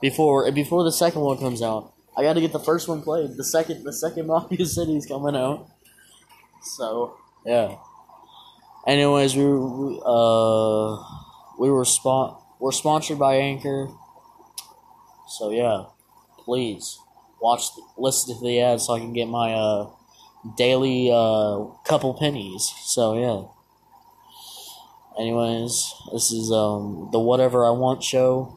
Before 0.00 0.50
before 0.50 0.84
the 0.84 0.92
second 0.92 1.20
one 1.20 1.38
comes 1.38 1.62
out, 1.62 1.92
I 2.16 2.22
got 2.22 2.34
to 2.34 2.40
get 2.40 2.52
the 2.52 2.60
first 2.60 2.88
one 2.88 3.02
played. 3.02 3.36
The 3.36 3.44
second 3.44 3.84
the 3.84 3.92
second 3.92 4.26
Mafia 4.28 4.66
City 4.66 4.96
is 4.96 5.06
coming 5.06 5.36
out. 5.36 5.68
So 6.62 7.16
yeah. 7.46 7.76
Anyways, 8.86 9.36
we, 9.36 9.44
uh 10.04 10.96
we 11.58 11.70
were 11.70 11.84
spon- 11.84 12.36
we're 12.58 12.72
sponsored 12.72 13.18
by 13.18 13.36
Anchor. 13.36 13.90
So 15.28 15.50
yeah, 15.50 15.84
please 16.44 16.98
watch 17.40 17.74
the, 17.74 17.82
listen 17.96 18.34
to 18.36 18.44
the 18.44 18.60
ads 18.60 18.86
so 18.86 18.94
I 18.94 18.98
can 18.98 19.12
get 19.12 19.28
my 19.28 19.54
uh 19.54 19.90
daily 20.56 21.10
uh 21.12 21.64
couple 21.86 22.14
pennies. 22.14 22.72
So 22.84 23.14
yeah. 23.18 23.48
Anyways, 25.18 25.94
this 26.12 26.32
is 26.32 26.50
um 26.50 27.08
the 27.12 27.20
whatever 27.20 27.66
I 27.66 27.70
want 27.70 28.02
show, 28.02 28.56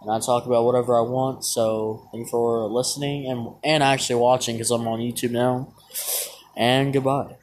and 0.00 0.10
I 0.10 0.20
talk 0.20 0.46
about 0.46 0.64
whatever 0.64 0.96
I 0.96 1.02
want. 1.02 1.44
So 1.44 2.08
thank 2.12 2.24
you 2.26 2.30
for 2.30 2.66
listening 2.66 3.26
and 3.30 3.54
and 3.64 3.82
actually 3.82 4.16
watching 4.16 4.56
because 4.56 4.70
I'm 4.70 4.86
on 4.88 5.00
YouTube 5.00 5.32
now. 5.32 5.74
And 6.56 6.92
goodbye. 6.92 7.36